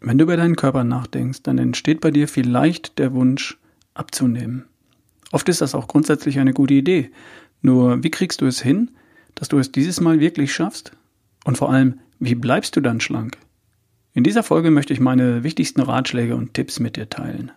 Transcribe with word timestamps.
Wenn 0.00 0.16
du 0.16 0.24
über 0.24 0.36
deinen 0.36 0.54
Körper 0.54 0.84
nachdenkst, 0.84 1.42
dann 1.42 1.58
entsteht 1.58 2.00
bei 2.00 2.12
dir 2.12 2.28
vielleicht 2.28 3.00
der 3.00 3.14
Wunsch, 3.14 3.58
abzunehmen. 3.94 4.64
Oft 5.32 5.48
ist 5.48 5.60
das 5.60 5.74
auch 5.74 5.88
grundsätzlich 5.88 6.38
eine 6.38 6.52
gute 6.52 6.74
Idee. 6.74 7.10
Nur 7.62 8.04
wie 8.04 8.10
kriegst 8.10 8.40
du 8.40 8.46
es 8.46 8.60
hin, 8.60 8.92
dass 9.34 9.48
du 9.48 9.58
es 9.58 9.72
dieses 9.72 10.00
Mal 10.00 10.20
wirklich 10.20 10.52
schaffst? 10.52 10.92
Und 11.44 11.58
vor 11.58 11.72
allem, 11.72 11.98
wie 12.20 12.36
bleibst 12.36 12.76
du 12.76 12.80
dann 12.80 13.00
schlank? 13.00 13.38
In 14.14 14.22
dieser 14.22 14.44
Folge 14.44 14.70
möchte 14.70 14.92
ich 14.92 15.00
meine 15.00 15.42
wichtigsten 15.42 15.80
Ratschläge 15.80 16.36
und 16.36 16.54
Tipps 16.54 16.78
mit 16.78 16.96
dir 16.96 17.10
teilen. 17.10 17.50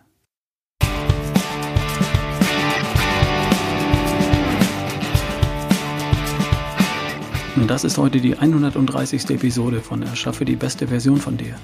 Und 7.54 7.70
das 7.70 7.84
ist 7.84 7.98
heute 7.98 8.20
die 8.20 8.36
130. 8.36 9.30
Episode 9.30 9.80
von 9.80 10.02
Erschaffe 10.02 10.44
die 10.44 10.56
beste 10.56 10.88
Version 10.88 11.18
von 11.18 11.36
dir. 11.36 11.54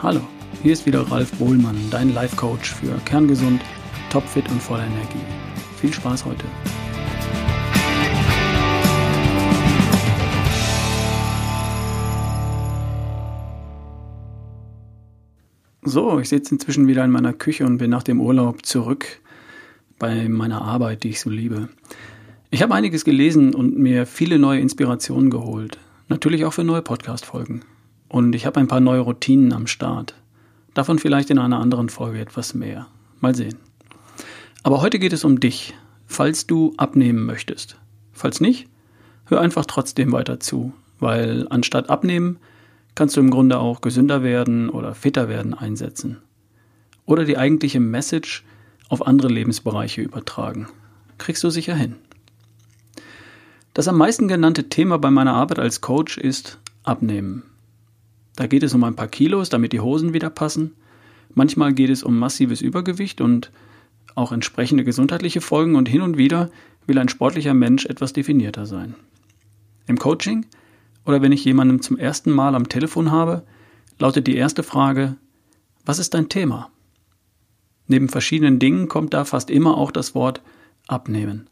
Hallo, 0.00 0.20
hier 0.62 0.74
ist 0.74 0.86
wieder 0.86 1.00
Ralf 1.10 1.32
Bohlmann, 1.40 1.76
dein 1.90 2.14
Life 2.14 2.36
Coach 2.36 2.72
für 2.72 2.96
kerngesund, 3.04 3.60
topfit 4.12 4.48
und 4.48 4.62
voller 4.62 4.84
Energie. 4.86 5.18
Viel 5.80 5.92
Spaß 5.92 6.24
heute. 6.24 6.44
So, 15.82 16.20
ich 16.20 16.28
sitze 16.28 16.54
inzwischen 16.54 16.86
wieder 16.86 17.04
in 17.04 17.10
meiner 17.10 17.32
Küche 17.32 17.66
und 17.66 17.78
bin 17.78 17.90
nach 17.90 18.04
dem 18.04 18.20
Urlaub 18.20 18.64
zurück 18.64 19.20
bei 19.98 20.28
meiner 20.28 20.62
Arbeit, 20.62 21.02
die 21.02 21.08
ich 21.08 21.18
so 21.18 21.28
liebe. 21.28 21.70
Ich 22.50 22.62
habe 22.62 22.72
einiges 22.72 23.04
gelesen 23.04 23.52
und 23.52 23.76
mir 23.76 24.06
viele 24.06 24.38
neue 24.38 24.60
Inspirationen 24.60 25.28
geholt. 25.28 25.76
Natürlich 26.06 26.44
auch 26.44 26.52
für 26.52 26.62
neue 26.62 26.82
Podcast-Folgen. 26.82 27.64
Und 28.08 28.34
ich 28.34 28.46
habe 28.46 28.60
ein 28.60 28.68
paar 28.68 28.80
neue 28.80 29.00
Routinen 29.00 29.52
am 29.52 29.66
Start. 29.66 30.14
Davon 30.74 30.98
vielleicht 30.98 31.30
in 31.30 31.38
einer 31.38 31.60
anderen 31.60 31.88
Folge 31.88 32.20
etwas 32.20 32.54
mehr. 32.54 32.86
Mal 33.20 33.34
sehen. 33.34 33.56
Aber 34.62 34.80
heute 34.80 34.98
geht 34.98 35.12
es 35.12 35.24
um 35.24 35.40
dich, 35.40 35.74
falls 36.06 36.46
du 36.46 36.72
abnehmen 36.76 37.26
möchtest. 37.26 37.76
Falls 38.12 38.40
nicht, 38.40 38.68
hör 39.26 39.40
einfach 39.40 39.66
trotzdem 39.66 40.12
weiter 40.12 40.40
zu, 40.40 40.72
weil 40.98 41.46
anstatt 41.50 41.90
abnehmen 41.90 42.38
kannst 42.94 43.16
du 43.16 43.20
im 43.20 43.30
Grunde 43.30 43.58
auch 43.58 43.80
gesünder 43.80 44.22
werden 44.22 44.70
oder 44.70 44.94
fitter 44.94 45.28
werden 45.28 45.54
einsetzen. 45.54 46.18
Oder 47.06 47.24
die 47.24 47.38
eigentliche 47.38 47.80
Message 47.80 48.44
auf 48.88 49.06
andere 49.06 49.28
Lebensbereiche 49.28 50.02
übertragen. 50.02 50.68
Kriegst 51.18 51.44
du 51.44 51.50
sicher 51.50 51.74
hin. 51.74 51.96
Das 53.74 53.86
am 53.86 53.96
meisten 53.96 54.28
genannte 54.28 54.68
Thema 54.68 54.98
bei 54.98 55.10
meiner 55.10 55.34
Arbeit 55.34 55.58
als 55.58 55.80
Coach 55.80 56.18
ist 56.18 56.58
Abnehmen. 56.82 57.44
Da 58.38 58.46
geht 58.46 58.62
es 58.62 58.72
um 58.72 58.84
ein 58.84 58.94
paar 58.94 59.08
Kilos, 59.08 59.48
damit 59.48 59.72
die 59.72 59.80
Hosen 59.80 60.14
wieder 60.14 60.30
passen. 60.30 60.76
Manchmal 61.34 61.72
geht 61.72 61.90
es 61.90 62.04
um 62.04 62.16
massives 62.16 62.60
Übergewicht 62.60 63.20
und 63.20 63.50
auch 64.14 64.30
entsprechende 64.30 64.84
gesundheitliche 64.84 65.40
Folgen 65.40 65.74
und 65.74 65.88
hin 65.88 66.02
und 66.02 66.18
wieder 66.18 66.48
will 66.86 67.00
ein 67.00 67.08
sportlicher 67.08 67.52
Mensch 67.52 67.84
etwas 67.86 68.12
definierter 68.12 68.64
sein. 68.64 68.94
Im 69.88 69.98
Coaching 69.98 70.46
oder 71.04 71.20
wenn 71.20 71.32
ich 71.32 71.44
jemanden 71.44 71.82
zum 71.82 71.98
ersten 71.98 72.30
Mal 72.30 72.54
am 72.54 72.68
Telefon 72.68 73.10
habe, 73.10 73.42
lautet 73.98 74.28
die 74.28 74.36
erste 74.36 74.62
Frage, 74.62 75.16
was 75.84 75.98
ist 75.98 76.14
dein 76.14 76.28
Thema? 76.28 76.70
Neben 77.88 78.08
verschiedenen 78.08 78.60
Dingen 78.60 78.86
kommt 78.86 79.14
da 79.14 79.24
fast 79.24 79.50
immer 79.50 79.76
auch 79.76 79.90
das 79.90 80.14
Wort 80.14 80.42
abnehmen. 80.86 81.50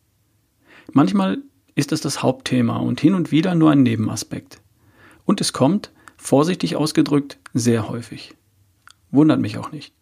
Manchmal 0.93 1.39
ist 1.75 1.91
es 1.91 2.01
das 2.01 2.23
Hauptthema 2.23 2.77
und 2.77 3.01
hin 3.01 3.15
und 3.15 3.33
wieder 3.33 3.57
nur 3.57 3.73
ein 3.73 3.83
Nebenaspekt. 3.83 4.61
Und 5.25 5.41
es 5.41 5.53
kommt, 5.53 5.91
Vorsichtig 6.27 6.75
ausgedrückt, 6.75 7.39
sehr 7.55 7.89
häufig. 7.89 8.35
Wundert 9.13 9.39
mich 9.39 9.59
auch 9.59 9.71
nicht. 9.71 9.95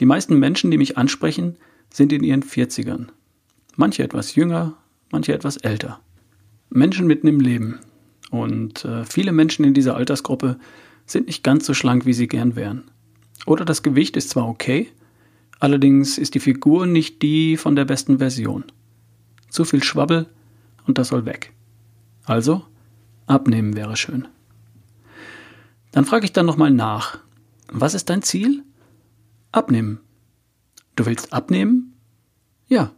Die 0.00 0.06
meisten 0.06 0.38
Menschen, 0.38 0.70
die 0.70 0.78
mich 0.78 0.96
ansprechen, 0.96 1.58
sind 1.92 2.10
in 2.14 2.24
ihren 2.24 2.42
40ern. 2.42 3.08
Manche 3.76 4.02
etwas 4.02 4.34
jünger, 4.34 4.78
manche 5.10 5.34
etwas 5.34 5.58
älter. 5.58 6.00
Menschen 6.70 7.06
mitten 7.06 7.28
im 7.28 7.38
Leben. 7.38 7.80
Und 8.30 8.86
äh, 8.86 9.04
viele 9.04 9.32
Menschen 9.32 9.66
in 9.66 9.74
dieser 9.74 9.94
Altersgruppe 9.94 10.58
sind 11.04 11.26
nicht 11.26 11.44
ganz 11.44 11.66
so 11.66 11.74
schlank, 11.74 12.06
wie 12.06 12.14
sie 12.14 12.28
gern 12.28 12.56
wären. 12.56 12.84
Oder 13.44 13.66
das 13.66 13.82
Gewicht 13.82 14.16
ist 14.16 14.30
zwar 14.30 14.48
okay, 14.48 14.88
allerdings 15.60 16.16
ist 16.16 16.34
die 16.34 16.40
Figur 16.40 16.86
nicht 16.86 17.20
die 17.20 17.58
von 17.58 17.76
der 17.76 17.84
besten 17.84 18.20
Version. 18.20 18.64
Zu 19.50 19.66
viel 19.66 19.82
Schwabbel 19.82 20.30
und 20.86 20.96
das 20.96 21.08
soll 21.08 21.26
weg. 21.26 21.52
Also, 22.24 22.64
abnehmen 23.26 23.76
wäre 23.76 23.98
schön. 23.98 24.28
Dann 25.92 26.04
frage 26.06 26.24
ich 26.24 26.32
dann 26.32 26.46
nochmal 26.46 26.70
nach. 26.70 27.18
Was 27.68 27.94
ist 27.94 28.10
dein 28.10 28.22
Ziel? 28.22 28.64
Abnehmen. 29.52 30.00
Du 30.96 31.06
willst 31.06 31.32
abnehmen? 31.32 31.94
Ja. 32.66 32.92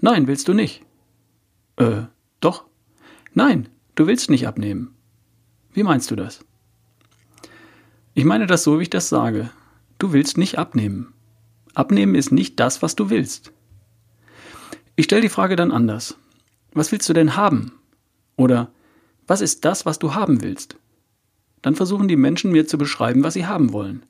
Nein, 0.00 0.26
willst 0.26 0.48
du 0.48 0.54
nicht. 0.54 0.82
Äh, 1.76 2.02
doch. 2.40 2.64
Nein, 3.32 3.68
du 3.94 4.06
willst 4.06 4.30
nicht 4.30 4.46
abnehmen. 4.46 4.94
Wie 5.72 5.82
meinst 5.82 6.10
du 6.10 6.16
das? 6.16 6.44
Ich 8.12 8.24
meine 8.24 8.46
das 8.46 8.62
so, 8.62 8.78
wie 8.78 8.84
ich 8.84 8.90
das 8.90 9.08
sage. 9.08 9.50
Du 9.98 10.12
willst 10.12 10.38
nicht 10.38 10.58
abnehmen. 10.58 11.14
Abnehmen 11.74 12.14
ist 12.14 12.30
nicht 12.30 12.60
das, 12.60 12.82
was 12.82 12.94
du 12.94 13.10
willst. 13.10 13.52
Ich 14.94 15.06
stelle 15.06 15.22
die 15.22 15.28
Frage 15.28 15.56
dann 15.56 15.72
anders. 15.72 16.16
Was 16.72 16.92
willst 16.92 17.08
du 17.08 17.12
denn 17.12 17.36
haben? 17.36 17.72
Oder 18.36 18.70
was 19.26 19.40
ist 19.40 19.64
das, 19.64 19.86
was 19.86 19.98
du 19.98 20.14
haben 20.14 20.42
willst? 20.42 20.76
Dann 21.64 21.76
versuchen 21.76 22.08
die 22.08 22.16
Menschen 22.16 22.52
mir 22.52 22.66
zu 22.66 22.76
beschreiben, 22.76 23.24
was 23.24 23.32
sie 23.32 23.46
haben 23.46 23.72
wollen. 23.72 24.02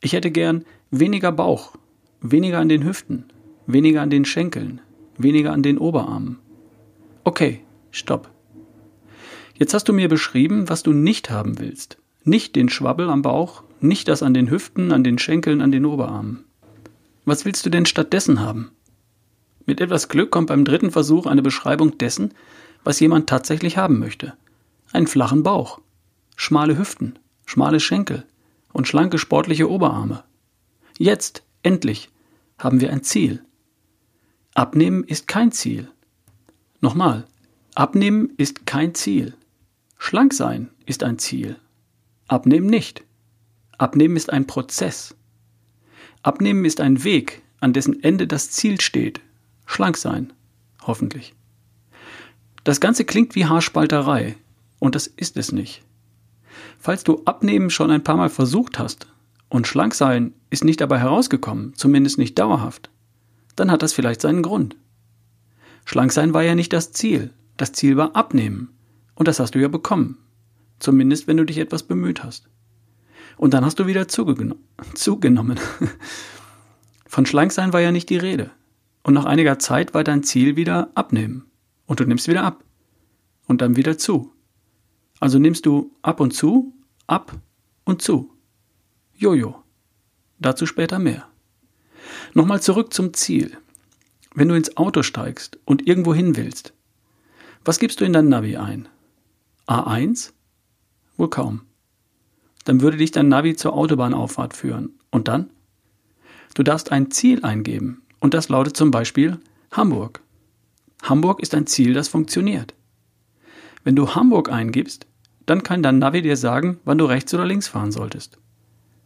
Ich 0.00 0.14
hätte 0.14 0.30
gern 0.30 0.64
weniger 0.90 1.30
Bauch, 1.30 1.74
weniger 2.22 2.60
an 2.60 2.70
den 2.70 2.82
Hüften, 2.82 3.26
weniger 3.66 4.00
an 4.00 4.08
den 4.08 4.24
Schenkeln, 4.24 4.80
weniger 5.18 5.52
an 5.52 5.62
den 5.62 5.76
Oberarmen. 5.76 6.38
Okay, 7.24 7.60
stopp. 7.90 8.30
Jetzt 9.54 9.74
hast 9.74 9.86
du 9.90 9.92
mir 9.92 10.08
beschrieben, 10.08 10.70
was 10.70 10.82
du 10.82 10.94
nicht 10.94 11.28
haben 11.28 11.58
willst. 11.58 11.98
Nicht 12.24 12.56
den 12.56 12.70
Schwabbel 12.70 13.10
am 13.10 13.20
Bauch, 13.20 13.64
nicht 13.80 14.08
das 14.08 14.22
an 14.22 14.32
den 14.32 14.50
Hüften, 14.50 14.90
an 14.90 15.04
den 15.04 15.18
Schenkeln, 15.18 15.60
an 15.60 15.72
den 15.72 15.84
Oberarmen. 15.84 16.44
Was 17.26 17.44
willst 17.44 17.66
du 17.66 17.70
denn 17.70 17.84
stattdessen 17.84 18.40
haben? 18.40 18.70
Mit 19.66 19.82
etwas 19.82 20.08
Glück 20.08 20.30
kommt 20.30 20.46
beim 20.46 20.64
dritten 20.64 20.90
Versuch 20.90 21.26
eine 21.26 21.42
Beschreibung 21.42 21.98
dessen, 21.98 22.32
was 22.82 22.98
jemand 22.98 23.28
tatsächlich 23.28 23.76
haben 23.76 23.98
möchte. 23.98 24.32
Einen 24.90 25.06
flachen 25.06 25.42
Bauch, 25.42 25.82
schmale 26.38 26.78
Hüften, 26.78 27.18
schmale 27.44 27.80
Schenkel 27.80 28.24
und 28.72 28.86
schlanke 28.86 29.18
sportliche 29.18 29.68
Oberarme. 29.68 30.24
Jetzt, 30.96 31.42
endlich, 31.62 32.10
haben 32.56 32.80
wir 32.80 32.90
ein 32.90 33.02
Ziel. 33.02 33.44
Abnehmen 34.54 35.04
ist 35.04 35.26
kein 35.26 35.50
Ziel. 35.52 35.90
Nochmal, 36.80 37.26
abnehmen 37.74 38.32
ist 38.36 38.66
kein 38.66 38.94
Ziel. 38.94 39.34
Schlank 39.98 40.32
sein 40.32 40.70
ist 40.86 41.02
ein 41.02 41.18
Ziel. 41.18 41.56
Abnehmen 42.28 42.68
nicht. 42.68 43.02
Abnehmen 43.76 44.16
ist 44.16 44.32
ein 44.32 44.46
Prozess. 44.46 45.16
Abnehmen 46.22 46.64
ist 46.64 46.80
ein 46.80 47.02
Weg, 47.02 47.42
an 47.58 47.72
dessen 47.72 48.02
Ende 48.04 48.28
das 48.28 48.52
Ziel 48.52 48.80
steht. 48.80 49.20
Schlank 49.66 49.96
sein, 49.96 50.32
hoffentlich. 50.82 51.34
Das 52.62 52.80
Ganze 52.80 53.04
klingt 53.04 53.34
wie 53.34 53.46
Haarspalterei, 53.46 54.36
und 54.78 54.94
das 54.94 55.08
ist 55.08 55.36
es 55.36 55.50
nicht. 55.50 55.82
Falls 56.78 57.04
du 57.04 57.22
Abnehmen 57.24 57.70
schon 57.70 57.90
ein 57.90 58.04
paar 58.04 58.16
Mal 58.16 58.30
versucht 58.30 58.78
hast 58.78 59.08
und 59.48 59.66
schlank 59.66 59.94
sein 59.94 60.32
ist 60.50 60.64
nicht 60.64 60.80
dabei 60.80 60.98
herausgekommen, 61.00 61.74
zumindest 61.74 62.18
nicht 62.18 62.38
dauerhaft, 62.38 62.90
dann 63.56 63.70
hat 63.70 63.82
das 63.82 63.92
vielleicht 63.92 64.20
seinen 64.20 64.42
Grund. 64.42 64.76
Schlank 65.84 66.12
sein 66.12 66.34
war 66.34 66.42
ja 66.42 66.54
nicht 66.54 66.72
das 66.72 66.92
Ziel. 66.92 67.32
Das 67.56 67.72
Ziel 67.72 67.96
war 67.96 68.14
Abnehmen. 68.14 68.70
Und 69.14 69.26
das 69.26 69.40
hast 69.40 69.54
du 69.54 69.58
ja 69.58 69.68
bekommen. 69.68 70.18
Zumindest 70.78 71.26
wenn 71.26 71.36
du 71.36 71.44
dich 71.44 71.58
etwas 71.58 71.82
bemüht 71.82 72.22
hast. 72.22 72.48
Und 73.36 73.54
dann 73.54 73.64
hast 73.64 73.78
du 73.80 73.86
wieder 73.86 74.06
zugeno 74.06 74.56
zugenommen. 74.94 75.58
Von 77.06 77.26
Schlanksein 77.26 77.72
war 77.72 77.80
ja 77.80 77.90
nicht 77.90 78.10
die 78.10 78.18
Rede. 78.18 78.50
Und 79.02 79.14
nach 79.14 79.24
einiger 79.24 79.58
Zeit 79.58 79.94
war 79.94 80.04
dein 80.04 80.22
Ziel 80.22 80.56
wieder 80.56 80.90
Abnehmen. 80.94 81.46
Und 81.86 82.00
du 82.00 82.04
nimmst 82.04 82.28
wieder 82.28 82.44
ab. 82.44 82.62
Und 83.46 83.62
dann 83.62 83.76
wieder 83.76 83.98
zu. 83.98 84.32
Also 85.20 85.38
nimmst 85.38 85.66
du 85.66 85.96
ab 86.02 86.20
und 86.20 86.32
zu, 86.32 86.74
ab 87.08 87.32
und 87.84 88.02
zu. 88.02 88.30
Jojo. 89.16 89.64
Dazu 90.38 90.66
später 90.66 91.00
mehr. 91.00 91.26
Nochmal 92.34 92.62
zurück 92.62 92.92
zum 92.92 93.12
Ziel. 93.14 93.56
Wenn 94.34 94.48
du 94.48 94.54
ins 94.54 94.76
Auto 94.76 95.02
steigst 95.02 95.58
und 95.64 95.88
irgendwo 95.88 96.14
hin 96.14 96.36
willst, 96.36 96.74
was 97.64 97.80
gibst 97.80 98.00
du 98.00 98.04
in 98.04 98.12
dein 98.12 98.28
Navi 98.28 98.56
ein? 98.56 98.88
A1? 99.66 100.32
Wohl 101.16 101.28
kaum. 101.28 101.62
Dann 102.64 102.80
würde 102.80 102.98
dich 102.98 103.10
dein 103.10 103.28
Navi 103.28 103.56
zur 103.56 103.72
Autobahnauffahrt 103.72 104.54
führen. 104.54 104.98
Und 105.10 105.26
dann? 105.26 105.50
Du 106.54 106.62
darfst 106.62 106.92
ein 106.92 107.10
Ziel 107.10 107.44
eingeben. 107.44 108.02
Und 108.20 108.34
das 108.34 108.48
lautet 108.48 108.76
zum 108.76 108.90
Beispiel 108.90 109.38
Hamburg. 109.72 110.22
Hamburg 111.02 111.40
ist 111.40 111.54
ein 111.54 111.66
Ziel, 111.66 111.94
das 111.94 112.08
funktioniert. 112.08 112.74
Wenn 113.84 113.96
du 113.96 114.14
Hamburg 114.14 114.50
eingibst, 114.50 115.06
dann 115.48 115.62
kann 115.62 115.82
dein 115.82 115.98
Navi 115.98 116.20
dir 116.20 116.36
sagen, 116.36 116.78
wann 116.84 116.98
du 116.98 117.06
rechts 117.06 117.32
oder 117.32 117.46
links 117.46 117.68
fahren 117.68 117.90
solltest. 117.90 118.38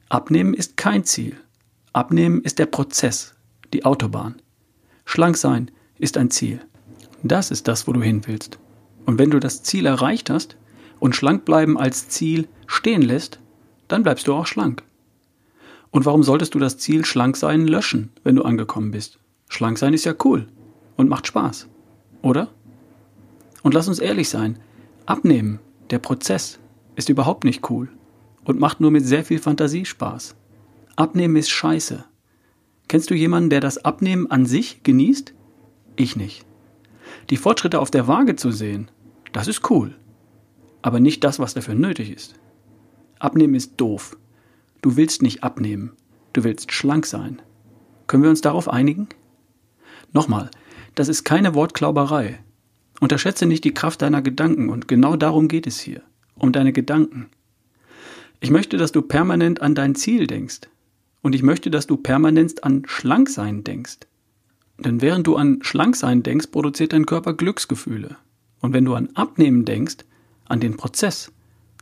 Abnehmen 0.08 0.54
ist 0.54 0.76
kein 0.76 1.04
Ziel. 1.04 1.36
Abnehmen 1.92 2.42
ist 2.42 2.58
der 2.58 2.66
Prozess, 2.66 3.34
die 3.72 3.84
Autobahn. 3.84 4.36
Schlank 5.04 5.36
sein 5.36 5.70
ist 5.98 6.16
ein 6.16 6.30
Ziel. 6.30 6.60
Das 7.22 7.50
ist 7.50 7.68
das, 7.68 7.86
wo 7.86 7.92
du 7.92 8.02
hin 8.02 8.22
willst. 8.26 8.58
Und 9.06 9.18
wenn 9.18 9.30
du 9.30 9.38
das 9.38 9.62
Ziel 9.62 9.86
erreicht 9.86 10.30
hast 10.30 10.56
und 10.98 11.14
schlank 11.14 11.44
bleiben 11.44 11.78
als 11.78 12.08
Ziel 12.08 12.48
stehen 12.66 13.02
lässt, 13.02 13.38
dann 13.86 14.02
bleibst 14.02 14.26
du 14.26 14.34
auch 14.34 14.46
schlank. 14.46 14.82
Und 15.90 16.06
warum 16.06 16.24
solltest 16.24 16.54
du 16.54 16.58
das 16.58 16.78
Ziel 16.78 17.04
schlank 17.04 17.36
sein 17.36 17.68
löschen, 17.68 18.10
wenn 18.24 18.34
du 18.34 18.42
angekommen 18.42 18.90
bist? 18.90 19.18
Schlank 19.48 19.78
sein 19.78 19.94
ist 19.94 20.06
ja 20.06 20.14
cool 20.24 20.48
und 20.96 21.08
macht 21.08 21.26
Spaß, 21.26 21.68
oder? 22.22 22.48
Und 23.62 23.74
lass 23.74 23.86
uns 23.86 23.98
ehrlich 24.00 24.28
sein, 24.28 24.58
abnehmen, 25.06 25.60
der 25.92 25.98
Prozess, 25.98 26.58
ist 26.96 27.08
überhaupt 27.08 27.44
nicht 27.44 27.70
cool 27.70 27.88
und 28.44 28.58
macht 28.58 28.80
nur 28.80 28.90
mit 28.90 29.06
sehr 29.06 29.24
viel 29.24 29.38
Fantasie 29.38 29.84
Spaß. 29.84 30.34
Abnehmen 30.96 31.36
ist 31.36 31.50
scheiße. 31.50 32.04
Kennst 32.88 33.10
du 33.10 33.14
jemanden, 33.14 33.50
der 33.50 33.60
das 33.60 33.84
Abnehmen 33.84 34.30
an 34.30 34.46
sich 34.46 34.82
genießt? 34.82 35.32
Ich 35.96 36.16
nicht. 36.16 36.44
Die 37.30 37.36
Fortschritte 37.36 37.78
auf 37.78 37.90
der 37.90 38.08
Waage 38.08 38.36
zu 38.36 38.50
sehen, 38.50 38.90
das 39.32 39.48
ist 39.48 39.70
cool. 39.70 39.94
Aber 40.80 40.98
nicht 40.98 41.22
das, 41.24 41.38
was 41.38 41.54
dafür 41.54 41.74
nötig 41.74 42.10
ist. 42.10 42.34
Abnehmen 43.18 43.54
ist 43.54 43.74
doof. 43.76 44.16
Du 44.80 44.96
willst 44.96 45.22
nicht 45.22 45.44
abnehmen. 45.44 45.92
Du 46.32 46.42
willst 46.42 46.72
schlank 46.72 47.06
sein. 47.06 47.40
Können 48.06 48.22
wir 48.22 48.30
uns 48.30 48.40
darauf 48.40 48.68
einigen? 48.68 49.08
Nochmal, 50.12 50.50
das 50.94 51.08
ist 51.08 51.24
keine 51.24 51.54
Wortklauberei. 51.54 52.40
Unterschätze 53.02 53.46
nicht 53.46 53.64
die 53.64 53.74
Kraft 53.74 54.00
deiner 54.00 54.22
Gedanken 54.22 54.68
und 54.68 54.86
genau 54.86 55.16
darum 55.16 55.48
geht 55.48 55.66
es 55.66 55.80
hier. 55.80 56.02
Um 56.36 56.52
deine 56.52 56.72
Gedanken. 56.72 57.30
Ich 58.38 58.52
möchte, 58.52 58.76
dass 58.76 58.92
du 58.92 59.02
permanent 59.02 59.60
an 59.60 59.74
dein 59.74 59.96
Ziel 59.96 60.28
denkst. 60.28 60.60
Und 61.20 61.34
ich 61.34 61.42
möchte, 61.42 61.68
dass 61.68 61.88
du 61.88 61.96
permanent 61.96 62.62
an 62.62 62.84
Schlanksein 62.86 63.64
denkst. 63.64 63.98
Denn 64.78 65.00
während 65.00 65.26
du 65.26 65.34
an 65.34 65.58
Schlanksein 65.62 66.22
denkst, 66.22 66.52
produziert 66.52 66.92
dein 66.92 67.04
Körper 67.04 67.34
Glücksgefühle. 67.34 68.18
Und 68.60 68.72
wenn 68.72 68.84
du 68.84 68.94
an 68.94 69.08
Abnehmen 69.14 69.64
denkst, 69.64 69.96
an 70.44 70.60
den 70.60 70.76
Prozess, 70.76 71.32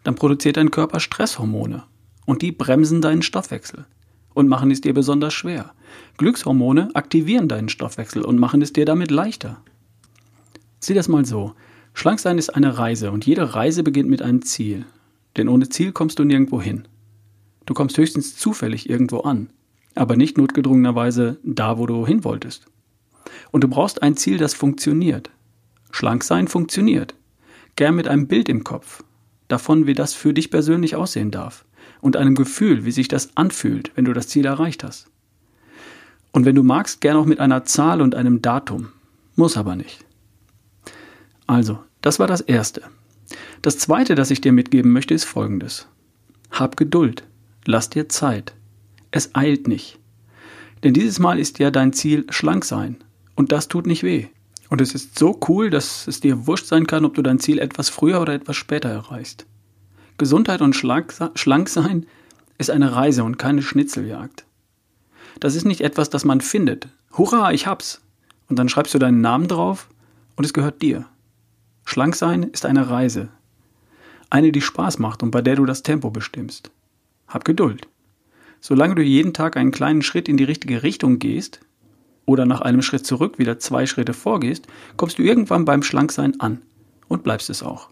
dann 0.05 0.15
produziert 0.15 0.57
dein 0.57 0.71
Körper 0.71 1.01
Stresshormone. 1.01 1.83
Und 2.25 2.41
die 2.41 2.51
bremsen 2.51 3.03
deinen 3.03 3.21
Stoffwechsel 3.21 3.85
und 4.33 4.49
machen 4.49 4.71
es 4.71 4.81
dir 4.81 4.95
besonders 4.95 5.35
schwer. 5.35 5.75
Glückshormone 6.17 6.89
aktivieren 6.95 7.47
deinen 7.47 7.69
Stoffwechsel 7.69 8.23
und 8.23 8.39
machen 8.39 8.63
es 8.63 8.73
dir 8.73 8.87
damit 8.87 9.11
leichter. 9.11 9.63
Sieh 10.81 10.95
das 10.95 11.09
mal 11.09 11.25
so. 11.25 11.55
Schlanksein 11.93 12.39
ist 12.39 12.51
eine 12.51 12.79
Reise 12.79 13.13
und 13.13 13.27
jede 13.27 13.55
Reise 13.55 13.83
beginnt 13.83 14.09
mit 14.09 14.23
einem 14.23 14.43
Ziel. 14.43 14.87
Denn 15.37 15.49
ohne 15.49 15.69
Ziel 15.69 15.93
kommst 15.93 16.19
du 16.19 16.25
nirgendwo 16.25 16.61
hin. 16.61 16.89
Du 17.67 17.75
kommst 17.75 17.97
höchstens 17.99 18.37
zufällig 18.37 18.89
irgendwo 18.89 19.21
an, 19.21 19.51
aber 19.95 20.17
nicht 20.17 20.39
notgedrungenerweise 20.39 21.39
da, 21.45 21.79
wo 21.79 21.87
du 21.87 22.07
hin 22.07 22.25
wolltest. 22.25 22.67
Und 23.53 23.63
du 23.63 23.69
brauchst 23.69 24.03
ein 24.03 24.17
Ziel, 24.17 24.39
das 24.39 24.55
funktioniert. 24.55 25.31
Schlank 25.91 26.25
sein 26.25 26.49
funktioniert. 26.49 27.15
Gern 27.77 27.95
mit 27.95 28.09
einem 28.09 28.27
Bild 28.27 28.49
im 28.49 28.65
Kopf, 28.65 29.05
davon, 29.49 29.87
wie 29.87 29.95
das 29.95 30.15
für 30.15 30.35
dich 30.35 30.51
persönlich 30.51 30.97
aussehen 30.97 31.31
darf. 31.31 31.65
Und 32.01 32.17
einem 32.17 32.35
Gefühl, 32.35 32.85
wie 32.85 32.93
sich 32.93 33.09
das 33.09 33.37
anfühlt, 33.37 33.93
wenn 33.95 34.07
du 34.07 34.13
das 34.13 34.29
Ziel 34.29 34.47
erreicht 34.47 34.83
hast. 34.83 35.11
Und 36.33 36.45
wenn 36.47 36.55
du 36.55 36.63
magst, 36.63 37.01
gern 37.01 37.17
auch 37.17 37.27
mit 37.27 37.41
einer 37.41 37.65
Zahl 37.65 38.01
und 38.01 38.15
einem 38.15 38.41
Datum. 38.41 38.89
Muss 39.37 39.57
aber 39.57 39.77
nicht. 39.77 40.05
Also, 41.51 41.81
das 42.01 42.21
war 42.21 42.29
das 42.29 42.43
Erste. 42.43 42.81
Das 43.61 43.77
Zweite, 43.77 44.15
das 44.15 44.31
ich 44.31 44.41
dir 44.41 44.53
mitgeben 44.53 44.93
möchte, 44.93 45.15
ist 45.15 45.25
Folgendes. 45.25 45.89
Hab 46.53 46.77
Geduld. 46.77 47.25
Lass 47.65 47.91
dir 47.91 48.09
Zeit. 48.09 48.55
Es 49.11 49.35
eilt 49.35 49.67
nicht. 49.67 49.99
Denn 50.85 50.95
dieses 50.95 51.19
Mal 51.19 51.41
ist 51.41 51.59
ja 51.59 51.73
dein 51.73 51.93
Ziel 51.93 52.25
schlank 52.31 52.65
sein. 52.65 52.99
Und 53.35 53.51
das 53.51 53.67
tut 53.67 53.89
nicht 53.89 54.05
weh. 54.05 54.29
Und 54.69 54.81
es 54.81 54.95
ist 54.95 55.19
so 55.19 55.41
cool, 55.49 55.71
dass 55.71 56.07
es 56.07 56.21
dir 56.21 56.47
wurscht 56.47 56.67
sein 56.67 56.87
kann, 56.87 57.05
ob 57.05 57.15
du 57.15 57.23
dein 57.23 57.41
Ziel 57.41 57.59
etwas 57.59 57.89
früher 57.89 58.21
oder 58.21 58.35
etwas 58.35 58.55
später 58.55 58.89
erreichst. 58.89 59.45
Gesundheit 60.19 60.63
und 60.63 60.77
schlank 60.77 61.69
sein 61.69 62.07
ist 62.59 62.71
eine 62.71 62.95
Reise 62.95 63.25
und 63.25 63.39
keine 63.39 63.63
Schnitzeljagd. 63.63 64.45
Das 65.41 65.57
ist 65.57 65.65
nicht 65.65 65.81
etwas, 65.81 66.11
das 66.11 66.25
man 66.25 66.43
findet. 66.43 66.87
Hurra, 67.19 67.51
ich 67.51 67.67
hab's. 67.67 68.03
Und 68.49 68.57
dann 68.57 68.69
schreibst 68.69 68.95
du 68.95 69.01
deinen 69.01 69.21
Namen 69.21 69.49
drauf 69.49 69.89
und 70.37 70.45
es 70.45 70.53
gehört 70.53 70.81
dir. 70.81 71.07
Schlank 71.85 72.17
sein 72.17 72.45
ist 72.45 72.67
eine 72.67 72.91
Reise. 72.91 73.29
Eine, 74.29 74.53
die 74.53 74.61
Spaß 74.61 74.99
macht 74.99 75.23
und 75.23 75.31
bei 75.31 75.43
der 75.43 75.57
du 75.57 75.67
das 75.67 75.83
Tempo 75.83 76.11
bestimmst. 76.11 76.71
Hab 77.27 77.45
Geduld. 77.45 77.89
Solange 78.61 78.95
du 78.95 79.03
jeden 79.03 79.33
Tag 79.33 79.57
einen 79.57 79.73
kleinen 79.73 80.03
Schritt 80.03 80.29
in 80.29 80.37
die 80.37 80.45
richtige 80.45 80.83
Richtung 80.83 81.19
gehst 81.19 81.61
oder 82.27 82.47
nach 82.47 82.61
einem 82.61 82.83
Schritt 82.83 83.07
zurück 83.07 83.39
wieder 83.39 83.59
zwei 83.59 83.87
Schritte 83.87 84.13
vorgehst, 84.13 84.67
kommst 84.97 85.19
du 85.19 85.23
irgendwann 85.23 85.65
beim 85.65 85.83
Schlanksein 85.83 86.39
an 86.41 86.63
und 87.09 87.23
bleibst 87.25 87.51
es 87.51 87.63
auch. 87.63 87.89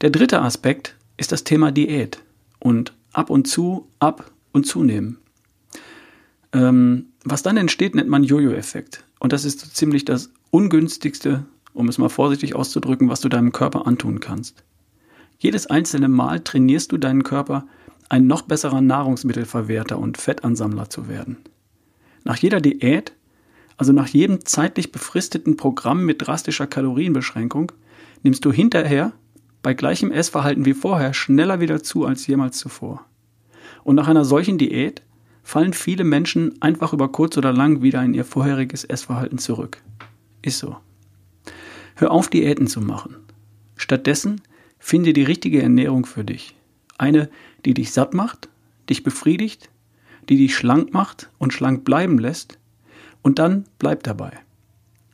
Der 0.00 0.10
dritte 0.10 0.42
Aspekt 0.42 0.96
ist 1.16 1.32
das 1.32 1.44
Thema 1.44 1.70
Diät 1.70 2.20
und 2.58 2.92
ab 3.12 3.30
und 3.30 3.46
zu, 3.46 3.88
ab 4.00 4.30
und 4.52 4.66
zunehmen. 4.66 5.18
Ähm, 6.52 7.06
was 7.24 7.42
dann 7.42 7.56
entsteht, 7.56 7.94
nennt 7.94 8.08
man 8.08 8.24
Jojo-Effekt. 8.24 9.04
Und 9.20 9.32
das 9.32 9.44
ist 9.44 9.60
so 9.60 9.68
ziemlich 9.68 10.04
das 10.04 10.30
ungünstigste 10.50 11.44
um 11.74 11.88
es 11.88 11.98
mal 11.98 12.08
vorsichtig 12.08 12.54
auszudrücken, 12.54 13.08
was 13.08 13.20
du 13.20 13.28
deinem 13.28 13.52
Körper 13.52 13.86
antun 13.86 14.20
kannst. 14.20 14.64
Jedes 15.38 15.66
einzelne 15.66 16.08
Mal 16.08 16.40
trainierst 16.40 16.92
du 16.92 16.98
deinen 16.98 17.24
Körper, 17.24 17.66
ein 18.08 18.26
noch 18.26 18.42
besserer 18.42 18.80
Nahrungsmittelverwerter 18.80 19.98
und 19.98 20.18
Fettansammler 20.18 20.90
zu 20.90 21.08
werden. 21.08 21.38
Nach 22.24 22.36
jeder 22.36 22.60
Diät, 22.60 23.14
also 23.76 23.92
nach 23.92 24.06
jedem 24.06 24.44
zeitlich 24.44 24.92
befristeten 24.92 25.56
Programm 25.56 26.04
mit 26.04 26.26
drastischer 26.26 26.66
Kalorienbeschränkung, 26.66 27.72
nimmst 28.22 28.44
du 28.44 28.52
hinterher 28.52 29.12
bei 29.62 29.74
gleichem 29.74 30.12
Essverhalten 30.12 30.64
wie 30.64 30.74
vorher 30.74 31.14
schneller 31.14 31.60
wieder 31.60 31.82
zu 31.82 32.04
als 32.04 32.26
jemals 32.26 32.58
zuvor. 32.58 33.04
Und 33.84 33.96
nach 33.96 34.08
einer 34.08 34.24
solchen 34.24 34.58
Diät 34.58 35.02
fallen 35.42 35.72
viele 35.72 36.04
Menschen 36.04 36.60
einfach 36.60 36.92
über 36.92 37.10
kurz 37.10 37.36
oder 37.36 37.52
lang 37.52 37.82
wieder 37.82 38.02
in 38.02 38.14
ihr 38.14 38.24
vorheriges 38.24 38.84
Essverhalten 38.84 39.38
zurück. 39.38 39.78
Ist 40.42 40.58
so. 40.58 40.76
Hör 42.02 42.10
auf, 42.10 42.26
Diäten 42.26 42.66
zu 42.66 42.80
machen. 42.80 43.14
Stattdessen 43.76 44.40
finde 44.80 45.12
die 45.12 45.22
richtige 45.22 45.62
Ernährung 45.62 46.04
für 46.04 46.24
dich. 46.24 46.56
Eine, 46.98 47.30
die 47.64 47.74
dich 47.74 47.92
satt 47.92 48.12
macht, 48.12 48.48
dich 48.90 49.04
befriedigt, 49.04 49.70
die 50.28 50.36
dich 50.36 50.56
schlank 50.56 50.92
macht 50.92 51.30
und 51.38 51.52
schlank 51.52 51.84
bleiben 51.84 52.18
lässt. 52.18 52.58
Und 53.22 53.38
dann 53.38 53.66
bleib 53.78 54.02
dabei. 54.02 54.32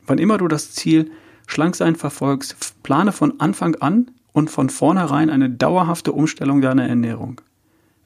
Wann 0.07 0.17
immer 0.17 0.39
du 0.39 0.47
das 0.47 0.71
Ziel 0.71 1.11
Schlanksein 1.45 1.95
verfolgst, 1.95 2.81
plane 2.81 3.11
von 3.11 3.39
Anfang 3.39 3.75
an 3.75 4.09
und 4.33 4.49
von 4.49 4.71
vornherein 4.71 5.29
eine 5.29 5.51
dauerhafte 5.51 6.11
Umstellung 6.11 6.59
deiner 6.59 6.87
Ernährung. 6.87 7.39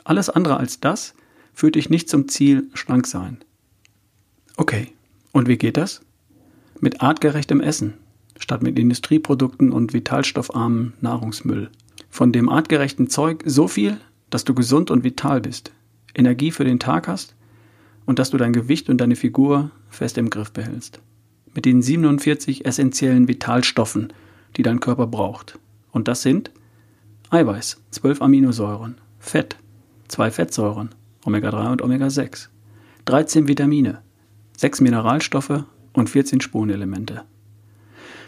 Alles 0.04 0.30
andere 0.30 0.58
als 0.58 0.82
das 0.82 1.14
führt 1.54 1.76
dich 1.76 1.90
nicht 1.90 2.10
zum 2.10 2.28
Ziel 2.28 2.70
Schlanksein. 2.74 3.38
Okay, 4.58 4.92
und 5.32 5.48
wie 5.48 5.58
geht 5.58 5.78
das? 5.78 6.02
Mit 6.82 7.02
artgerechtem 7.02 7.62
Essen, 7.62 7.94
statt 8.40 8.64
mit 8.64 8.78
Industrieprodukten 8.78 9.72
und 9.72 9.94
vitalstoffarmem 9.94 10.94
Nahrungsmüll. 11.02 11.70
Von 12.10 12.32
dem 12.32 12.50
artgerechten 12.50 13.10
Zeug 13.10 13.44
so 13.46 13.68
viel, 13.68 13.98
dass 14.30 14.44
du 14.44 14.54
gesund 14.54 14.92
und 14.92 15.04
vital 15.04 15.42
bist, 15.42 15.72
Energie 16.16 16.52
für 16.52 16.64
den 16.64 16.80
Tag 16.80 17.08
hast 17.08 17.36
und 18.06 18.20
dass 18.20 18.30
du 18.30 18.38
dein 18.38 18.54
Gewicht 18.54 18.90
und 18.90 18.98
deine 19.00 19.16
Figur 19.16 19.72
fest 19.90 20.18
im 20.18 20.30
Griff 20.30 20.52
behältst. 20.52 21.00
Mit 21.54 21.66
den 21.66 21.82
47 21.82 22.66
essentiellen 22.66 23.28
Vitalstoffen, 23.28 24.12
die 24.58 24.64
dein 24.64 24.80
Körper 24.80 25.08
braucht. 25.08 25.60
Und 25.92 26.08
das 26.08 26.22
sind 26.22 26.52
Eiweiß, 27.30 27.82
12 27.92 28.22
Aminosäuren, 28.22 28.96
Fett, 29.20 29.56
2 30.08 30.32
Fettsäuren, 30.32 30.90
Omega-3 31.26 31.72
und 31.72 31.82
Omega-6, 31.82 32.50
13 33.06 33.48
Vitamine, 33.48 34.02
6 34.58 34.82
Mineralstoffe 34.82 35.64
und 35.94 36.10
14 36.10 36.42
Spurenelemente. 36.42 37.24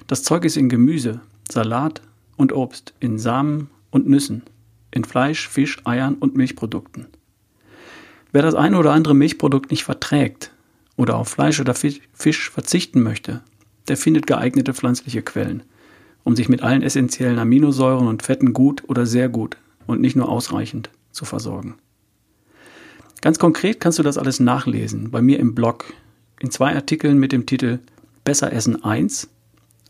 Das 0.08 0.22
Zeug 0.22 0.46
ist 0.46 0.56
in 0.56 0.70
Gemüse, 0.70 1.20
Salat 1.50 2.02
und 2.38 2.54
Obst, 2.54 2.94
in 3.00 3.18
Samen 3.18 3.70
und 3.90 4.08
Nüssen, 4.08 4.44
in 4.92 5.04
Fleisch, 5.04 5.50
Fisch, 5.50 5.80
Eiern 5.84 6.16
und 6.16 6.36
Milchprodukten. 6.36 7.08
Wer 8.32 8.44
das 8.44 8.54
eine 8.54 8.78
oder 8.78 8.92
andere 8.92 9.16
Milchprodukt 9.16 9.72
nicht 9.72 9.84
verträgt 9.84 10.52
oder 10.96 11.18
auf 11.18 11.30
Fleisch 11.30 11.60
oder 11.60 11.74
Fisch 11.74 12.50
verzichten 12.52 13.02
möchte, 13.02 13.42
der 13.88 13.98
findet 13.98 14.28
geeignete 14.28 14.74
pflanzliche 14.76 15.24
Quellen, 15.24 15.64
um 16.24 16.36
sich 16.36 16.50
mit 16.50 16.62
allen 16.62 16.84
essentiellen 16.84 17.40
Aminosäuren 17.40 18.08
und 18.08 18.22
Fetten 18.22 18.54
gut 18.54 18.84
oder 18.88 19.08
sehr 19.08 19.30
gut 19.30 19.58
und 19.88 20.02
nicht 20.02 20.16
nur 20.16 20.30
ausreichend 20.30 20.90
zu 21.12 21.26
versorgen. 21.26 21.76
Ganz 23.22 23.40
konkret 23.40 23.80
kannst 23.80 23.98
du 23.98 24.04
das 24.04 24.20
alles 24.20 24.40
nachlesen 24.40 25.10
bei 25.10 25.22
mir 25.22 25.40
im 25.40 25.56
Blog 25.56 25.86
in 26.40 26.52
zwei 26.52 26.76
Artikeln 26.76 27.18
mit 27.18 27.32
dem 27.32 27.48
Titel 27.48 27.80
Besser 28.24 28.52
Essen 28.54 28.84
1 28.84 29.30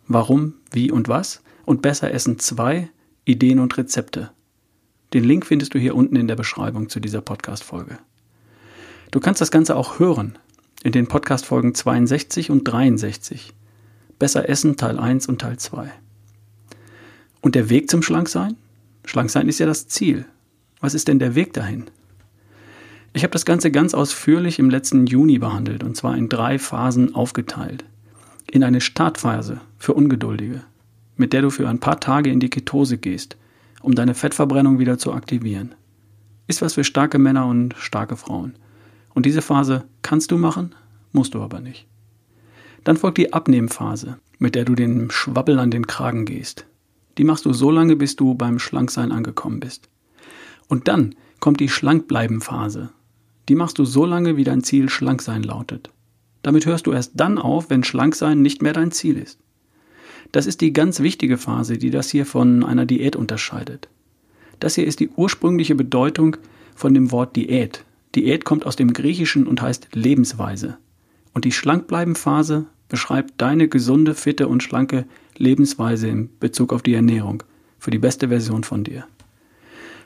Warum, 0.07 0.53
wie 0.71 0.91
und 0.91 1.07
was 1.07 1.41
und 1.65 1.81
Besser 1.81 2.11
Essen 2.11 2.37
2 2.37 2.89
Ideen 3.25 3.57
und 3.57 3.75
Rezepte. 3.75 4.29
Den 5.13 5.23
Link 5.23 5.47
findest 5.47 5.73
du 5.73 5.79
hier 5.79 5.95
unten 5.95 6.15
in 6.15 6.27
der 6.27 6.35
Beschreibung 6.35 6.89
zu 6.89 6.99
dieser 6.99 7.21
Podcast-Folge. 7.21 7.97
Du 9.09 9.19
kannst 9.19 9.41
das 9.41 9.49
Ganze 9.49 9.75
auch 9.75 9.97
hören 9.97 10.37
in 10.83 10.91
den 10.91 11.07
Podcast-Folgen 11.07 11.73
62 11.73 12.51
und 12.51 12.65
63. 12.65 13.53
Besser 14.19 14.47
essen 14.47 14.77
Teil 14.77 14.99
1 14.99 15.27
und 15.27 15.41
Teil 15.41 15.57
2. 15.57 15.91
Und 17.41 17.55
der 17.55 17.71
Weg 17.71 17.89
zum 17.89 18.03
Schlanksein? 18.03 18.57
Schlanksein 19.05 19.49
ist 19.49 19.59
ja 19.59 19.65
das 19.65 19.87
Ziel. 19.87 20.25
Was 20.81 20.93
ist 20.93 21.07
denn 21.07 21.17
der 21.17 21.33
Weg 21.33 21.53
dahin? 21.53 21.85
Ich 23.13 23.23
habe 23.23 23.31
das 23.31 23.45
Ganze 23.45 23.71
ganz 23.71 23.95
ausführlich 23.95 24.59
im 24.59 24.69
letzten 24.69 25.07
Juni 25.07 25.39
behandelt 25.39 25.83
und 25.83 25.97
zwar 25.97 26.15
in 26.15 26.29
drei 26.29 26.59
Phasen 26.59 27.15
aufgeteilt. 27.15 27.85
In 28.51 28.63
eine 28.63 28.81
Startphase 28.81 29.61
für 29.85 29.93
Ungeduldige, 29.93 30.63
mit 31.15 31.31
der 31.31 31.43
du 31.43 31.51
für 31.51 31.69
ein 31.69 31.79
paar 31.79 31.99
Tage 31.99 32.31
in 32.31 32.39
die 32.39 32.49
Ketose 32.49 32.97
gehst, 32.97 33.37
um 33.83 33.93
deine 33.93 34.15
Fettverbrennung 34.15 34.79
wieder 34.79 34.97
zu 34.97 35.13
aktivieren. 35.13 35.75
Ist 36.47 36.63
was 36.63 36.73
für 36.73 36.83
starke 36.83 37.19
Männer 37.19 37.45
und 37.45 37.75
starke 37.77 38.17
Frauen. 38.17 38.55
Und 39.13 39.27
diese 39.27 39.43
Phase 39.43 39.83
kannst 40.01 40.31
du 40.31 40.39
machen, 40.39 40.73
musst 41.11 41.35
du 41.35 41.41
aber 41.43 41.59
nicht. 41.59 41.85
Dann 42.83 42.97
folgt 42.97 43.19
die 43.19 43.31
Abnehmphase, 43.31 44.17
mit 44.39 44.55
der 44.55 44.65
du 44.65 44.73
den 44.73 45.11
Schwabbel 45.11 45.59
an 45.59 45.69
den 45.69 45.85
Kragen 45.85 46.25
gehst. 46.25 46.65
Die 47.19 47.23
machst 47.23 47.45
du 47.45 47.53
so 47.53 47.69
lange, 47.69 47.95
bis 47.95 48.15
du 48.15 48.33
beim 48.33 48.57
Schlanksein 48.57 49.11
angekommen 49.11 49.59
bist. 49.59 49.87
Und 50.67 50.87
dann 50.87 51.13
kommt 51.39 51.59
die 51.59 51.69
Schlankbleiben-Phase, 51.69 52.89
die 53.49 53.55
machst 53.55 53.77
du 53.77 53.85
so 53.85 54.03
lange, 54.03 54.35
wie 54.35 54.43
dein 54.43 54.63
Ziel 54.63 54.89
schlank 54.89 55.21
sein 55.21 55.43
lautet. 55.43 55.91
Damit 56.41 56.65
hörst 56.65 56.87
du 56.87 56.91
erst 56.91 57.11
dann 57.13 57.37
auf, 57.37 57.69
wenn 57.69 57.83
schlank 57.83 58.15
sein 58.15 58.41
nicht 58.41 58.63
mehr 58.63 58.73
dein 58.73 58.91
Ziel 58.91 59.19
ist. 59.19 59.39
Das 60.31 60.45
ist 60.45 60.61
die 60.61 60.73
ganz 60.73 60.99
wichtige 60.99 61.37
Phase, 61.37 61.77
die 61.77 61.89
das 61.89 62.09
hier 62.09 62.25
von 62.25 62.63
einer 62.63 62.85
Diät 62.85 63.15
unterscheidet. 63.15 63.89
Das 64.59 64.75
hier 64.75 64.85
ist 64.85 64.99
die 64.99 65.09
ursprüngliche 65.09 65.75
Bedeutung 65.75 66.37
von 66.75 66.93
dem 66.93 67.11
Wort 67.11 67.35
Diät. 67.35 67.83
Diät 68.15 68.45
kommt 68.45 68.65
aus 68.65 68.75
dem 68.75 68.93
Griechischen 68.93 69.47
und 69.47 69.61
heißt 69.61 69.89
Lebensweise. 69.93 70.77
Und 71.33 71.45
die 71.45 71.51
Schlankbleiben-Phase 71.51 72.65
beschreibt 72.87 73.33
deine 73.37 73.67
gesunde, 73.67 74.13
fitte 74.13 74.47
und 74.47 74.63
schlanke 74.63 75.05
Lebensweise 75.37 76.07
in 76.07 76.29
Bezug 76.39 76.71
auf 76.71 76.81
die 76.81 76.93
Ernährung 76.93 77.43
für 77.79 77.91
die 77.91 77.99
beste 77.99 78.29
Version 78.29 78.63
von 78.63 78.83
dir. 78.83 79.05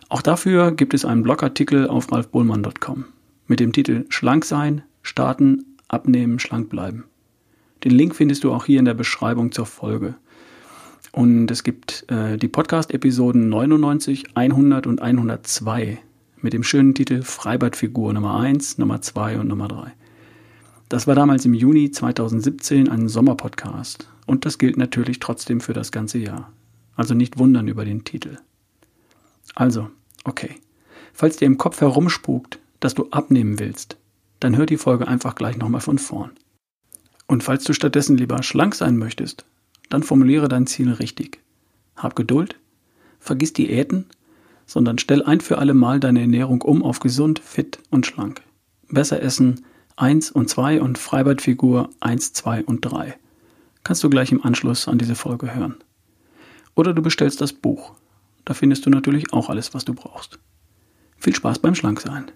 Auch 0.10 0.24
dafür 0.24 0.72
gibt 0.72 0.96
es 0.96 1.06
einen 1.06 1.22
Blogartikel 1.22 1.88
auf 1.88 2.12
ralfbohlmann.com 2.12 3.06
mit 3.46 3.60
dem 3.60 3.74
Titel 3.74 4.06
Schlank 4.10 4.46
sein, 4.46 4.84
starten, 5.02 5.78
abnehmen, 5.88 6.40
schlank 6.40 6.70
bleiben. 6.70 7.06
Den 7.84 7.92
Link 7.92 8.16
findest 8.16 8.44
du 8.44 8.52
auch 8.52 8.66
hier 8.66 8.80
in 8.80 8.86
der 8.86 8.94
Beschreibung 8.94 9.52
zur 9.52 9.66
Folge. 9.66 10.16
Und 11.12 11.50
es 11.50 11.64
gibt 11.64 12.06
äh, 12.10 12.38
die 12.38 12.48
Podcast-Episoden 12.48 13.50
99, 13.50 14.36
100 14.36 14.86
und 14.86 15.02
102 15.02 16.00
mit 16.42 16.54
dem 16.54 16.64
schönen 16.64 16.94
Titel 16.94 17.22
Freibadfigur 17.22 18.14
Nummer 18.14 18.40
1, 18.40 18.78
Nummer 18.78 19.02
2 19.02 19.40
und 19.40 19.48
Nummer 19.48 19.68
3. 19.68 19.94
Das 20.90 21.08
war 21.08 21.16
damals 21.16 21.46
im 21.46 21.54
Juni 21.54 21.92
2017 21.92 22.90
ein 22.90 23.08
Sommerpodcast 23.08 24.10
und 24.26 24.46
das 24.46 24.58
gilt 24.58 24.78
natürlich 24.78 25.20
trotzdem 25.20 25.62
für 25.62 25.74
das 25.74 25.92
ganze 25.92 26.18
Jahr. 26.18 26.52
Also 26.96 27.14
nicht 27.14 27.38
wundern 27.38 27.68
über 27.68 27.86
den 27.86 28.04
Titel. 28.04 28.38
Also, 29.56 29.90
okay. 30.26 30.56
Falls 31.14 31.38
dir 31.38 31.46
im 31.46 31.58
Kopf 31.58 31.82
herumspukt, 31.82 32.60
dass 32.80 32.94
du 32.94 33.08
abnehmen 33.12 33.60
willst, 33.60 33.98
dann 34.40 34.56
hör 34.58 34.66
die 34.66 34.78
Folge 34.78 35.08
einfach 35.08 35.36
gleich 35.36 35.58
nochmal 35.58 35.82
von 35.82 35.98
vorn. 35.98 36.32
Und 37.30 37.44
falls 37.44 37.64
du 37.64 37.74
stattdessen 37.74 38.18
lieber 38.18 38.42
schlank 38.42 38.74
sein 38.74 38.98
möchtest, 38.98 39.46
dann 39.90 40.02
formuliere 40.02 40.48
dein 40.48 40.66
Ziel 40.66 40.92
richtig. 40.92 41.40
Hab 41.96 42.16
Geduld, 42.16 42.56
vergiss 43.20 43.54
Diäten, 43.54 44.08
sondern 44.66 44.98
stell 44.98 45.22
ein 45.22 45.40
für 45.40 45.60
alle 45.60 45.76
Mal 45.76 46.00
deine 46.00 46.22
Ernährung 46.22 46.64
um 46.64 46.82
auf 46.82 47.00
gesund, 47.00 47.38
fit 47.38 47.78
und 47.92 48.08
schlank. 48.08 48.42
Besser 48.90 49.22
essen 49.22 49.64
1 49.96 50.32
und 50.32 50.50
2 50.50 50.82
und 50.82 50.98
Freibadfigur 50.98 51.92
1, 52.00 52.34
2 52.34 52.64
und 52.64 52.82
3. 52.82 53.16
Kannst 53.84 54.04
du 54.04 54.10
gleich 54.10 54.32
im 54.32 54.44
Anschluss 54.44 54.88
an 54.88 54.98
diese 54.98 55.14
Folge 55.14 55.54
hören. 55.54 55.76
Oder 56.74 56.96
du 56.96 57.04
bestellst 57.04 57.42
das 57.42 57.54
Buch. 57.54 57.94
Da 58.44 58.56
findest 58.56 58.88
du 58.88 58.90
natürlich 58.90 59.34
auch 59.34 59.52
alles, 59.52 59.76
was 59.76 59.86
du 59.86 59.94
brauchst. 59.94 60.40
Viel 61.20 61.36
Spaß 61.36 61.60
beim 61.60 61.76
Schlanksein. 61.76 62.32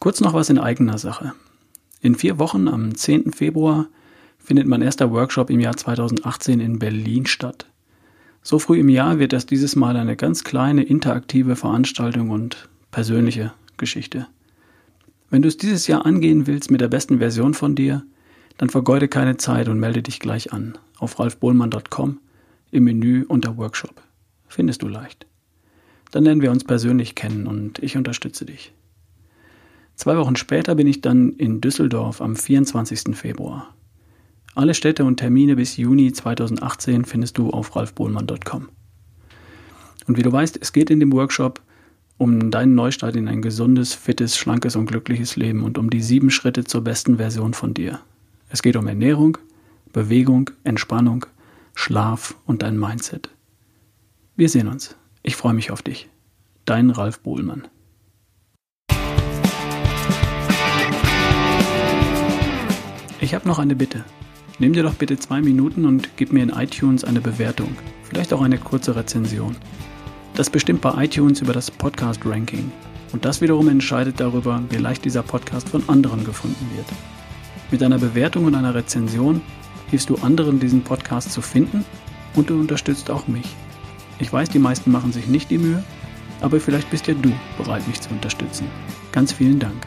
Kurz 0.00 0.20
noch 0.20 0.34
was 0.34 0.50
in 0.50 0.58
eigener 0.58 0.98
Sache. 0.98 1.34
In 2.02 2.16
vier 2.16 2.40
Wochen, 2.40 2.66
am 2.66 2.96
10. 2.96 3.32
Februar, 3.32 3.86
findet 4.36 4.66
mein 4.66 4.82
erster 4.82 5.12
Workshop 5.12 5.50
im 5.50 5.60
Jahr 5.60 5.76
2018 5.76 6.58
in 6.58 6.80
Berlin 6.80 7.26
statt. 7.26 7.66
So 8.42 8.58
früh 8.58 8.80
im 8.80 8.88
Jahr 8.88 9.20
wird 9.20 9.32
das 9.32 9.46
dieses 9.46 9.76
Mal 9.76 9.96
eine 9.96 10.16
ganz 10.16 10.42
kleine 10.42 10.82
interaktive 10.82 11.54
Veranstaltung 11.54 12.30
und 12.30 12.68
persönliche 12.90 13.52
Geschichte. 13.76 14.26
Wenn 15.30 15.42
du 15.42 15.48
es 15.48 15.58
dieses 15.58 15.86
Jahr 15.86 16.04
angehen 16.04 16.48
willst 16.48 16.72
mit 16.72 16.80
der 16.80 16.88
besten 16.88 17.18
Version 17.18 17.54
von 17.54 17.76
dir, 17.76 18.02
dann 18.58 18.68
vergeude 18.68 19.06
keine 19.06 19.36
Zeit 19.36 19.68
und 19.68 19.78
melde 19.78 20.02
dich 20.02 20.18
gleich 20.18 20.52
an 20.52 20.76
auf 20.98 21.20
ralfbohlmann.com 21.20 22.18
im 22.72 22.84
Menü 22.84 23.24
unter 23.28 23.56
Workshop. 23.58 24.02
Findest 24.48 24.82
du 24.82 24.88
leicht. 24.88 25.26
Dann 26.10 26.24
lernen 26.24 26.42
wir 26.42 26.50
uns 26.50 26.64
persönlich 26.64 27.14
kennen 27.14 27.46
und 27.46 27.78
ich 27.78 27.96
unterstütze 27.96 28.44
dich. 28.44 28.72
Zwei 29.96 30.16
Wochen 30.16 30.36
später 30.36 30.74
bin 30.74 30.86
ich 30.86 31.00
dann 31.00 31.32
in 31.32 31.60
Düsseldorf 31.60 32.20
am 32.20 32.36
24. 32.36 33.16
Februar. 33.16 33.74
Alle 34.54 34.74
Städte 34.74 35.04
und 35.04 35.16
Termine 35.16 35.56
bis 35.56 35.76
Juni 35.76 36.12
2018 36.12 37.04
findest 37.04 37.38
du 37.38 37.50
auf 37.50 37.74
ralfbohlmann.com. 37.74 38.68
Und 40.06 40.16
wie 40.16 40.22
du 40.22 40.32
weißt, 40.32 40.58
es 40.60 40.72
geht 40.72 40.90
in 40.90 41.00
dem 41.00 41.12
Workshop 41.12 41.62
um 42.18 42.50
deinen 42.50 42.74
Neustart 42.74 43.16
in 43.16 43.28
ein 43.28 43.42
gesundes, 43.42 43.94
fittes, 43.94 44.36
schlankes 44.36 44.76
und 44.76 44.86
glückliches 44.86 45.36
Leben 45.36 45.64
und 45.64 45.78
um 45.78 45.90
die 45.90 46.02
sieben 46.02 46.30
Schritte 46.30 46.64
zur 46.64 46.82
besten 46.84 47.16
Version 47.16 47.54
von 47.54 47.74
dir. 47.74 48.00
Es 48.48 48.62
geht 48.62 48.76
um 48.76 48.86
Ernährung, 48.86 49.38
Bewegung, 49.92 50.50
Entspannung, 50.64 51.26
Schlaf 51.74 52.34
und 52.46 52.62
dein 52.62 52.78
Mindset. 52.78 53.30
Wir 54.36 54.48
sehen 54.48 54.68
uns. 54.68 54.96
Ich 55.22 55.36
freue 55.36 55.54
mich 55.54 55.70
auf 55.70 55.82
dich. 55.82 56.08
Dein 56.64 56.90
Ralf 56.90 57.20
Bohlmann. 57.20 57.66
Ich 63.22 63.34
habe 63.34 63.46
noch 63.46 63.60
eine 63.60 63.76
Bitte. 63.76 64.04
Nimm 64.58 64.72
dir 64.72 64.82
doch 64.82 64.94
bitte 64.94 65.16
zwei 65.16 65.40
Minuten 65.40 65.84
und 65.84 66.16
gib 66.16 66.32
mir 66.32 66.42
in 66.42 66.48
iTunes 66.48 67.04
eine 67.04 67.20
Bewertung, 67.20 67.68
vielleicht 68.02 68.32
auch 68.32 68.42
eine 68.42 68.58
kurze 68.58 68.96
Rezension. 68.96 69.54
Das 70.34 70.50
bestimmt 70.50 70.80
bei 70.80 71.04
iTunes 71.04 71.40
über 71.40 71.52
das 71.52 71.70
Podcast-Ranking 71.70 72.72
und 73.12 73.24
das 73.24 73.40
wiederum 73.40 73.68
entscheidet 73.68 74.18
darüber, 74.18 74.60
wie 74.70 74.76
leicht 74.78 75.04
dieser 75.04 75.22
Podcast 75.22 75.68
von 75.68 75.88
anderen 75.88 76.24
gefunden 76.24 76.68
wird. 76.74 76.86
Mit 77.70 77.80
einer 77.84 77.98
Bewertung 77.98 78.44
und 78.44 78.56
einer 78.56 78.74
Rezension 78.74 79.40
hilfst 79.88 80.10
du 80.10 80.16
anderen, 80.16 80.58
diesen 80.58 80.82
Podcast 80.82 81.30
zu 81.30 81.42
finden 81.42 81.84
und 82.34 82.50
du 82.50 82.58
unterstützt 82.58 83.08
auch 83.08 83.28
mich. 83.28 83.54
Ich 84.18 84.32
weiß, 84.32 84.48
die 84.48 84.58
meisten 84.58 84.90
machen 84.90 85.12
sich 85.12 85.28
nicht 85.28 85.48
die 85.48 85.58
Mühe, 85.58 85.84
aber 86.40 86.58
vielleicht 86.58 86.90
bist 86.90 87.06
ja 87.06 87.14
du 87.14 87.30
bereit, 87.56 87.86
mich 87.86 88.00
zu 88.00 88.10
unterstützen. 88.10 88.66
Ganz 89.12 89.32
vielen 89.32 89.60
Dank. 89.60 89.86